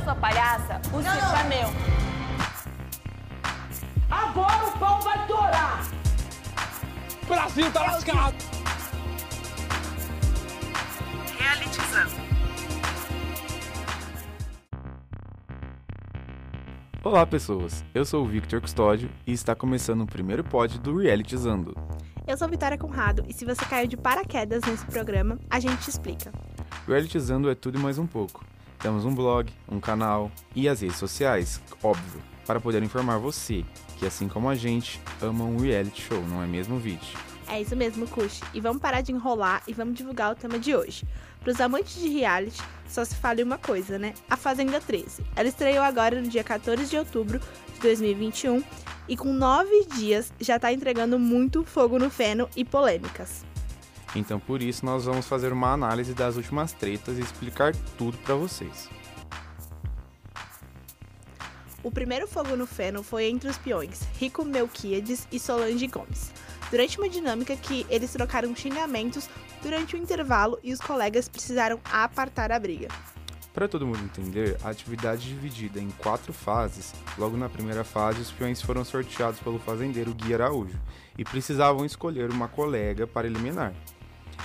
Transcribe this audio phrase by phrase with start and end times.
[0.00, 1.68] eu sou palhaça, o circo é meu.
[4.10, 5.86] Agora o pau vai torar!
[7.22, 8.34] O Brasil tá lascado!
[11.38, 12.10] Realitizando.
[17.04, 21.76] Olá pessoas, eu sou o Victor Custódio e está começando o primeiro pod do Realitizando.
[22.26, 25.90] Eu sou Vitória Conrado e se você caiu de paraquedas nesse programa, a gente te
[25.90, 26.32] explica.
[26.86, 28.44] Realitizando é tudo e mais um pouco.
[28.80, 33.64] Temos um blog, um canal e as redes sociais, óbvio, para poder informar você
[33.98, 37.14] que, assim como a gente, ama um reality show, não é mesmo, Vit?
[37.46, 38.40] É isso mesmo, Kush.
[38.54, 41.04] E vamos parar de enrolar e vamos divulgar o tema de hoje.
[41.40, 44.14] Para os amantes de reality, só se fala uma coisa, né?
[44.30, 45.24] A Fazenda 13.
[45.36, 47.38] Ela estreou agora no dia 14 de outubro
[47.74, 48.62] de 2021
[49.08, 53.44] e com nove dias já está entregando muito fogo no feno e polêmicas.
[54.14, 58.34] Então por isso nós vamos fazer uma análise das últimas tretas e explicar tudo para
[58.34, 58.88] vocês.
[61.82, 66.30] O primeiro fogo no feno foi entre os peões Rico Melquiades e Solange Gomes,
[66.70, 69.28] durante uma dinâmica que eles trocaram xingamentos
[69.62, 72.88] durante o intervalo e os colegas precisaram apartar a briga.
[73.52, 76.94] Para todo mundo entender, a atividade é dividida em quatro fases.
[77.18, 80.78] Logo na primeira fase, os peões foram sorteados pelo fazendeiro Gui Araújo
[81.18, 83.74] e precisavam escolher uma colega para eliminar.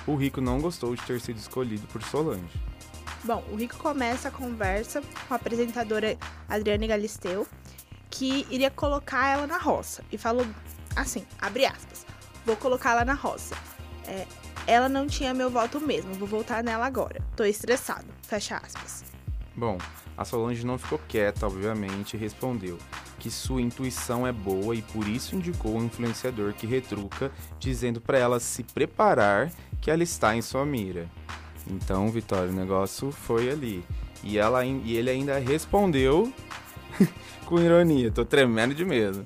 [0.07, 2.61] O Rico não gostou de ter sido escolhido por Solange.
[3.23, 6.15] Bom, o Rico começa a conversa com a apresentadora
[6.47, 7.47] Adriane Galisteu,
[8.09, 10.03] que iria colocar ela na roça.
[10.11, 10.45] E falou
[10.95, 12.05] assim, abre aspas,
[12.45, 13.55] vou colocá-la na roça.
[14.07, 14.27] É,
[14.67, 17.19] ela não tinha meu voto mesmo, vou voltar nela agora.
[17.35, 19.03] Tô estressado, fecha aspas.
[19.55, 19.79] Bom,
[20.15, 22.77] a Solange não ficou quieta, obviamente, e respondeu
[23.25, 28.19] que sua intuição é boa e por isso indicou o influenciador que retruca, dizendo para
[28.19, 29.51] ela se preparar
[29.81, 31.09] que ela está em sua mira.
[31.65, 33.83] Então, Vitória, o negócio foi ali.
[34.23, 36.31] E, ela, e ele ainda respondeu
[37.47, 38.11] com ironia.
[38.11, 39.25] Tô tremendo de medo.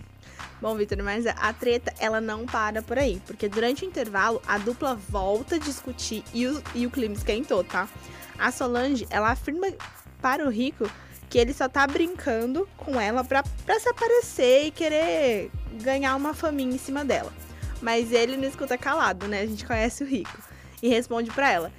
[0.61, 4.57] Bom, Vitor, mas a treta ela não para por aí, porque durante o intervalo a
[4.57, 7.89] dupla volta a discutir e o, e o clima esquentou, tá?
[8.37, 9.67] A Solange, ela afirma
[10.21, 10.89] para o Rico
[11.29, 15.51] que ele só tá brincando com ela pra, pra se aparecer e querer
[15.81, 17.31] ganhar uma faminha em cima dela.
[17.81, 19.41] Mas ele não escuta calado, né?
[19.41, 20.37] A gente conhece o Rico.
[20.81, 21.71] E responde para ela: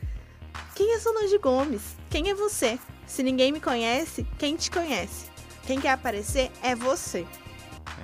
[0.75, 1.97] quem é Solange Gomes?
[2.09, 2.79] Quem é você?
[3.07, 5.27] Se ninguém me conhece, quem te conhece?
[5.67, 7.27] Quem quer aparecer é você.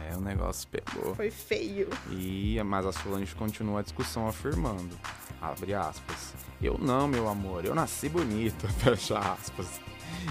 [0.08, 1.14] É, o negócio pegou.
[1.14, 1.88] Foi feio.
[2.10, 4.98] E, mas a Solange continua a discussão afirmando,
[5.40, 9.80] abre aspas, eu não, meu amor, eu nasci bonita, fecha aspas.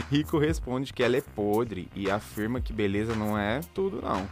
[0.10, 4.28] Rico responde que ela é podre e afirma que beleza não é tudo não.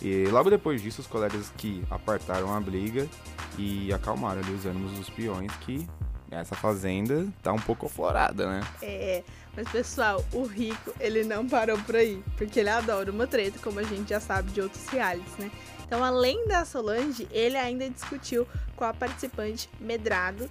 [0.00, 3.08] E logo depois disso, os colegas que apartaram a briga
[3.56, 5.88] e acalmaram ali os ânimos dos peões que
[6.30, 8.60] essa fazenda tá um pouco aflorada, né?
[8.80, 9.22] É,
[9.54, 13.78] mas pessoal, o Rico, ele não parou por aí, porque ele adora uma treta, como
[13.78, 15.50] a gente já sabe de outros realities, né?
[15.84, 20.48] Então, além da Solange, ele ainda discutiu com a participante Medrado,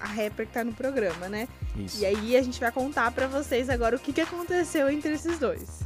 [0.00, 1.48] a rapper que tá no programa, né?
[1.76, 2.00] Isso.
[2.00, 5.38] E aí a gente vai contar para vocês agora o que, que aconteceu entre esses
[5.38, 5.80] dois.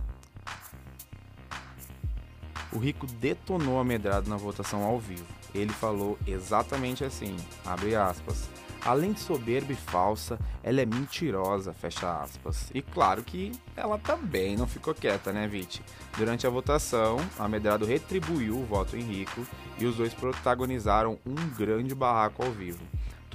[2.72, 5.24] O Rico detonou a Medrado na votação ao vivo.
[5.54, 8.48] Ele falou exatamente assim, abre aspas,
[8.86, 12.70] Além de soberba e falsa, ela é mentirosa, fecha aspas.
[12.72, 15.82] E claro que ela também não ficou quieta, né, Viti?
[16.16, 19.44] Durante a votação, a Medrado retribuiu o voto em Rico
[19.76, 22.78] e os dois protagonizaram um grande barraco ao vivo.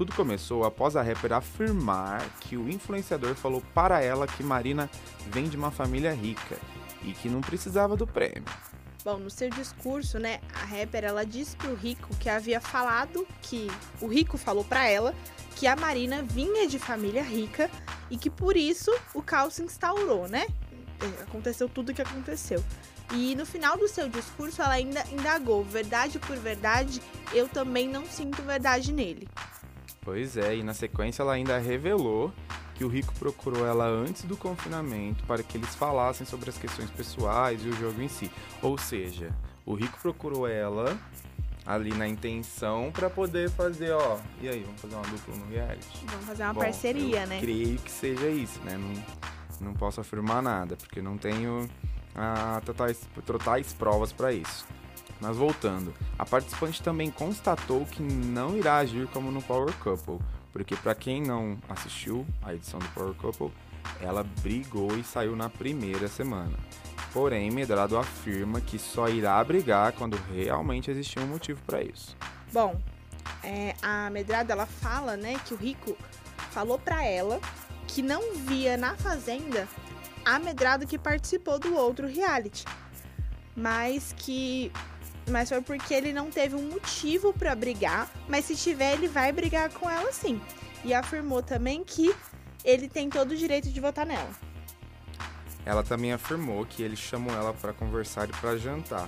[0.02, 4.90] Tudo começou após a rapper afirmar que o influenciador falou para ela que Marina
[5.28, 6.58] vem de uma família rica
[7.04, 8.46] e que não precisava do prêmio.
[9.06, 13.68] Bom, no seu discurso, né, a rapper ela disse pro Rico que havia falado que
[14.02, 15.14] o Rico falou para ela
[15.56, 17.70] que a Marina vinha de família rica
[18.10, 20.48] e que por isso o caos se instaurou, né?
[21.00, 22.64] É, aconteceu tudo o que aconteceu.
[23.14, 27.00] E no final do seu discurso ela ainda indagou, verdade por verdade,
[27.32, 29.30] eu também não sinto verdade nele.
[30.02, 32.34] Pois é, e na sequência ela ainda revelou
[32.74, 36.90] que o Rico procurou ela antes do confinamento para que eles falassem sobre as questões
[36.90, 38.32] pessoais e o jogo em si.
[38.64, 39.32] Ou seja,
[39.64, 40.98] o Rico procurou ela
[41.66, 46.06] ali na intenção para poder fazer, ó, e aí, vamos fazer uma dupla no reality?
[46.06, 47.40] Vamos fazer uma Bom, parceria, eu né?
[47.40, 48.78] Creio que seja isso, né?
[48.78, 51.70] Não, não posso afirmar nada, porque não tenho
[52.16, 54.66] ah, totais, totais provas para isso.
[55.22, 60.20] Mas voltando, a participante também constatou que não irá agir como no Power Couple,
[60.52, 63.52] porque para quem não assistiu a edição do Power Couple,
[64.02, 66.58] ela brigou e saiu na primeira semana.
[67.14, 72.18] Porém, Medrado afirma que só irá brigar quando realmente existir um motivo para isso.
[72.52, 72.82] Bom,
[73.44, 75.96] é, a Medrado ela fala, né, que o Rico
[76.52, 77.40] falou para ela
[77.88, 79.68] que não via na fazenda
[80.24, 82.66] amedrado que participou do outro reality.
[83.56, 84.72] Mas que.
[85.32, 89.32] Mas foi porque ele não teve um motivo para brigar, mas se tiver, ele vai
[89.32, 90.42] brigar com ela sim.
[90.84, 92.14] E afirmou também que
[92.64, 94.30] ele tem todo o direito de votar nela.
[95.66, 99.08] Ela também afirmou que ele chamou ela para conversar e para jantar.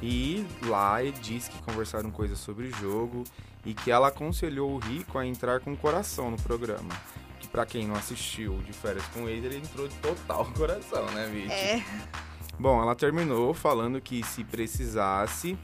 [0.00, 3.24] E lá ele disse que conversaram coisas sobre o jogo
[3.64, 6.94] e que ela aconselhou o Rico a entrar com o coração no programa.
[7.40, 11.28] Que para quem não assistiu de férias com ele, ele entrou de total coração, né,
[11.32, 11.52] Viti?
[11.52, 11.84] É.
[12.58, 15.58] Bom, ela terminou falando que se precisasse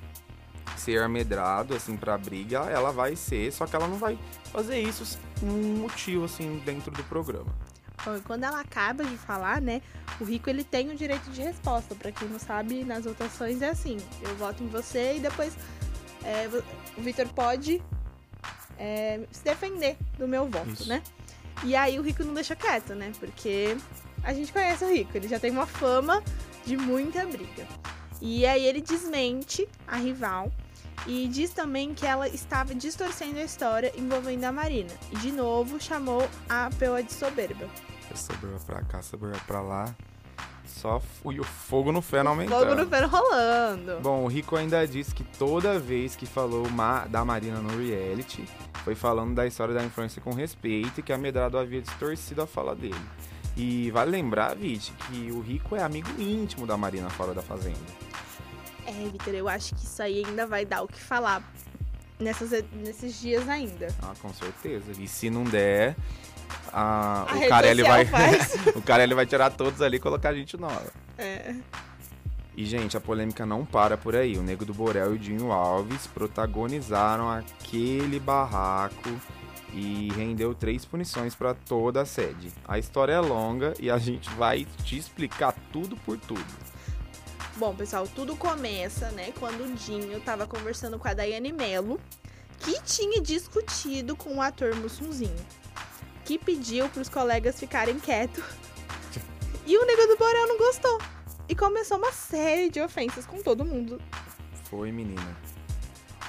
[0.76, 4.18] ser amedrado, assim, pra briga, ela vai ser, só que ela não vai
[4.52, 7.52] fazer isso com um motivo, assim, dentro do programa.
[8.04, 9.82] Bom, quando ela acaba de falar, né,
[10.20, 11.94] o rico ele tem o direito de resposta.
[11.94, 15.56] Pra quem não sabe, nas votações é assim: eu voto em você e depois
[16.24, 16.48] é,
[16.96, 17.82] o Vitor pode
[18.78, 20.88] é, se defender do meu voto, Isso.
[20.88, 21.02] né?
[21.64, 23.12] E aí o rico não deixa quieto, né?
[23.18, 23.76] Porque
[24.22, 26.22] a gente conhece o rico, ele já tem uma fama
[26.68, 27.66] de muita briga.
[28.20, 30.52] E aí ele desmente a rival
[31.06, 34.90] e diz também que ela estava distorcendo a história envolvendo a Marina.
[35.10, 37.66] E de novo chamou a Peoa de soberba.
[38.14, 39.94] Soberba pra cá, soberba pra lá.
[40.66, 42.58] Só fui o fogo no feno aumentando.
[42.60, 44.00] Fogo no pé rolando.
[44.00, 48.44] Bom, o Rico ainda disse que toda vez que falou ma- da Marina no reality,
[48.84, 52.46] foi falando da história da infância com respeito e que a Medrado havia distorcido a
[52.46, 53.00] fala dele.
[53.58, 57.76] E vale lembrar, Vit, que o Rico é amigo íntimo da Marina fora da fazenda.
[58.86, 61.42] É, Vitor, eu acho que isso aí ainda vai dar o que falar
[62.20, 63.88] nessas, nesses dias ainda.
[64.00, 64.92] Ah, com certeza.
[64.96, 65.96] E se não der,
[66.72, 68.06] a, A o Carelli vai.
[68.76, 70.92] o Carelli vai tirar todos ali e colocar a gente nova.
[71.18, 71.56] É.
[72.56, 74.38] E, gente, a polêmica não para por aí.
[74.38, 79.10] O Nego do Borel e o Dinho Alves protagonizaram aquele barraco
[79.72, 82.52] e rendeu três punições para toda a sede.
[82.66, 86.44] A história é longa e a gente vai te explicar tudo por tudo.
[87.56, 92.00] Bom, pessoal, tudo começa, né, quando o Dinho tava conversando com a Daiane Mello,
[92.60, 95.44] que tinha discutido com o ator Mussunzinho,
[96.24, 98.44] que pediu pros colegas ficarem quietos.
[99.66, 100.98] E o Nego do Borel não gostou.
[101.48, 104.00] E começou uma série de ofensas com todo mundo.
[104.64, 105.36] Foi, menina.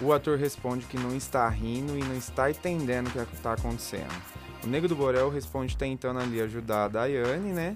[0.01, 4.13] O ator responde que não está rindo e não está entendendo o que está acontecendo.
[4.63, 7.75] O Nego do Borel responde tentando ali ajudar a Daiane, né?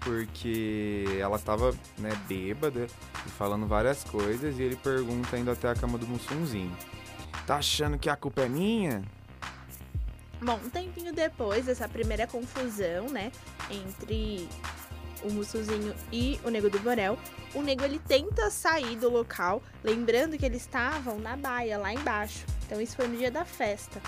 [0.00, 2.86] Porque ela estava né, bêbada
[3.26, 6.76] e falando várias coisas e ele pergunta indo até a cama do Mussunzinho.
[7.46, 9.02] Tá achando que a culpa é minha?
[10.42, 13.30] Bom, um tempinho depois dessa primeira confusão, né,
[13.70, 14.48] entre
[15.24, 17.18] o Mussuzinho e o Nego do Borel,
[17.54, 22.44] o Nego ele tenta sair do local, lembrando que eles estavam na baia, lá embaixo.
[22.66, 24.00] Então isso foi no dia da festa.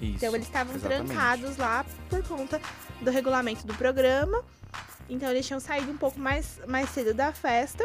[0.00, 0.16] Isso.
[0.16, 2.60] Então eles estavam trancados lá por conta
[3.00, 4.44] do regulamento do programa.
[5.08, 7.84] Então eles tinham saído um pouco mais, mais cedo da festa.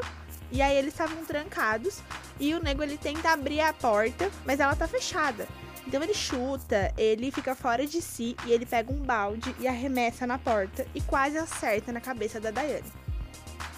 [0.51, 2.00] E aí eles estavam trancados.
[2.39, 5.47] E o nego ele tenta abrir a porta, mas ela tá fechada.
[5.88, 10.25] Então ele chuta, ele fica fora de si e ele pega um balde e arremessa
[10.25, 12.91] na porta e quase acerta na cabeça da Daiane.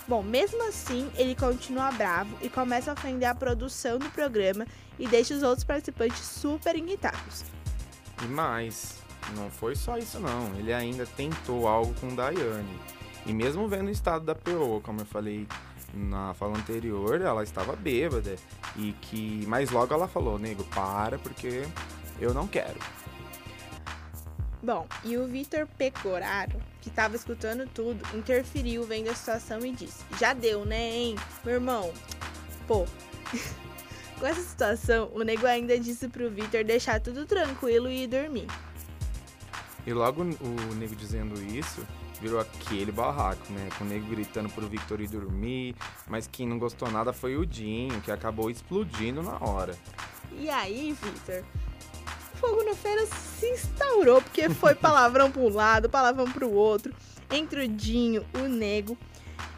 [0.07, 4.67] Bom, mesmo assim, ele continua bravo e começa a ofender a produção do programa
[4.99, 7.43] e deixa os outros participantes super irritados.
[8.21, 8.99] E mais,
[9.35, 10.55] não foi só isso não.
[10.57, 12.79] Ele ainda tentou algo com Daiane.
[13.25, 15.47] E mesmo vendo o estado da PO, como eu falei
[15.91, 18.35] na fala anterior, ela estava bêbada.
[18.75, 19.43] E que.
[19.47, 21.63] Mas logo ela falou, nego, para, porque
[22.19, 22.79] eu não quero.
[24.61, 30.03] Bom, e o Vitor Pecoraro, que tava escutando tudo, interferiu vendo a situação e disse:
[30.19, 31.93] Já deu, né, hein, meu irmão?
[32.67, 32.85] Pô.
[34.19, 38.47] Com essa situação, o nego ainda disse pro Vitor deixar tudo tranquilo e ir dormir.
[39.85, 41.85] E logo o nego dizendo isso,
[42.21, 43.69] virou aquele barraco, né?
[43.77, 45.75] Com o nego gritando pro Victor ir dormir.
[46.07, 49.75] Mas quem não gostou nada foi o Dinho, que acabou explodindo na hora.
[50.31, 51.64] E aí, Vitor, o
[52.45, 53.07] fogo no feno
[53.39, 56.93] se instaurou, porque foi palavrão pra um lado, palavrão pro outro,
[57.31, 58.95] entre o Dinho, o nego.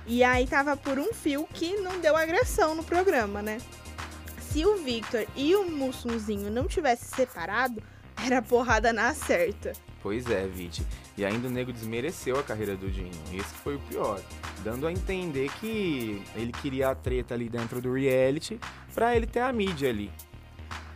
[0.05, 3.57] E aí tava por um fio que não deu agressão no programa, né?
[4.39, 7.83] Se o Victor e o Mussunzinho não tivessem separado,
[8.25, 9.73] era porrada na certa.
[10.01, 10.85] Pois é, Viti.
[11.17, 13.11] E ainda o nego desmereceu a carreira do Dinho.
[13.33, 14.21] Esse foi o pior.
[14.63, 18.57] Dando a entender que ele queria a treta ali dentro do reality
[18.93, 20.09] pra ele ter a mídia ali.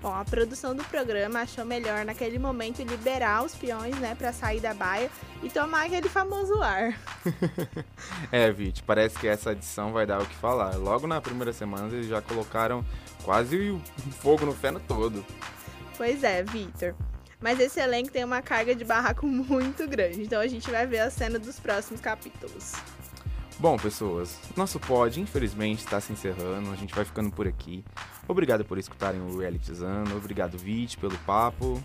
[0.02, 4.60] Bom, a produção do programa achou melhor naquele momento liberar os peões, né, pra sair
[4.60, 5.12] da baia
[5.44, 7.00] e tomar aquele famoso ar.
[8.32, 10.76] É, Viti, parece que essa edição vai dar o que falar.
[10.76, 12.84] Logo na primeira semana eles já colocaram
[13.24, 13.82] quase o
[14.20, 15.24] fogo no feno todo.
[15.98, 16.96] Pois é, Vitor.
[17.40, 21.00] Mas esse elenco tem uma carga de barraco muito grande, então a gente vai ver
[21.00, 22.74] a cena dos próximos capítulos.
[23.62, 26.72] Bom, pessoas, nosso pod, infelizmente, está se encerrando.
[26.72, 27.86] A gente vai ficando por aqui.
[28.28, 30.18] Obrigado por escutarem o Realitizando.
[30.18, 31.80] Obrigado, Vit, pelo papo.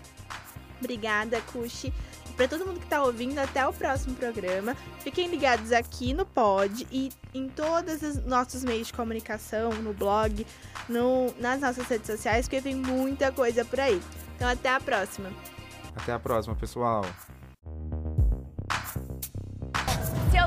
[0.79, 1.93] Obrigada, Kushi.
[2.27, 4.75] E pra todo mundo que tá ouvindo, até o próximo programa.
[5.01, 10.47] Fiquem ligados aqui no pod e em todos os nossos meios de comunicação, no blog,
[10.89, 14.01] no, nas nossas redes sociais, porque vem muita coisa por aí.
[14.35, 15.29] Então até a próxima.
[15.95, 17.05] Até a próxima, pessoal.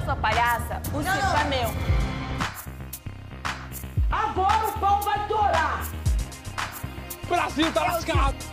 [0.00, 1.70] Eu sou palhaça, o circo é meu.
[4.10, 5.86] Agora o pau vai torar!
[7.28, 8.49] Brasil tá lascado.